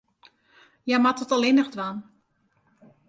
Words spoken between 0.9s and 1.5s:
moat it no